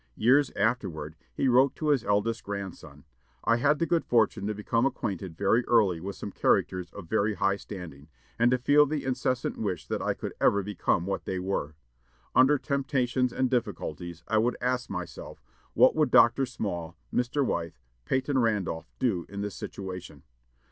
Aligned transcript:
Years 0.15 0.49
afterward, 0.55 1.15
he 1.31 1.47
wrote 1.47 1.75
to 1.75 1.89
his 1.89 2.03
eldest 2.03 2.43
grandson, 2.43 3.03
"I 3.43 3.57
had 3.57 3.77
the 3.77 3.85
good 3.85 4.03
fortune 4.03 4.47
to 4.47 4.55
become 4.55 4.83
acquainted 4.83 5.37
very 5.37 5.63
early 5.67 5.99
with 6.01 6.15
some 6.15 6.31
characters 6.31 6.91
of 6.93 7.07
very 7.07 7.35
high 7.35 7.57
standing, 7.57 8.07
and 8.39 8.49
to 8.49 8.57
feel 8.57 8.87
the 8.87 9.05
incessant 9.05 9.57
wish 9.59 9.85
that 9.85 10.01
I 10.01 10.15
could 10.15 10.33
ever 10.41 10.63
become 10.63 11.05
what 11.05 11.25
they 11.25 11.37
were. 11.37 11.75
Under 12.33 12.57
temptations 12.57 13.31
and 13.31 13.47
difficulties, 13.47 14.23
I 14.27 14.39
would 14.39 14.57
ask 14.59 14.89
myself, 14.89 15.43
what 15.75 15.95
would 15.95 16.09
Dr. 16.09 16.47
Small, 16.47 16.97
Mr. 17.13 17.45
Wythe, 17.45 17.75
Peyton 18.05 18.39
Randolph 18.39 18.89
do 18.97 19.27
in 19.29 19.41
this 19.41 19.53
situation? 19.53 20.23